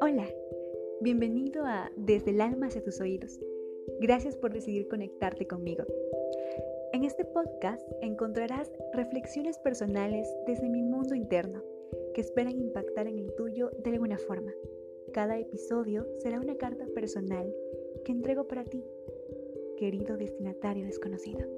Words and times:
Hola, 0.00 0.28
bienvenido 1.00 1.64
a 1.64 1.90
Desde 1.96 2.32
el 2.32 2.42
alma 2.42 2.66
hacia 2.66 2.82
tus 2.82 3.00
oídos. 3.00 3.40
Gracias 4.00 4.36
por 4.36 4.52
decidir 4.52 4.86
conectarte 4.88 5.46
conmigo. 5.46 5.84
En 6.92 7.04
este 7.04 7.24
podcast 7.24 7.88
encontrarás 8.02 8.70
reflexiones 8.92 9.58
personales 9.58 10.28
desde 10.46 10.68
mi 10.68 10.82
mundo 10.82 11.14
interno 11.14 11.62
que 12.14 12.20
esperan 12.20 12.58
impactar 12.60 13.06
en 13.06 13.18
el 13.18 13.34
tuyo 13.34 13.70
de 13.82 13.90
alguna 13.90 14.18
forma. 14.18 14.52
Cada 15.14 15.38
episodio 15.38 16.06
será 16.18 16.38
una 16.38 16.56
carta 16.56 16.86
personal 16.94 17.54
que 18.04 18.12
entrego 18.12 18.46
para 18.46 18.64
ti, 18.64 18.84
querido 19.78 20.18
destinatario 20.18 20.84
desconocido. 20.84 21.48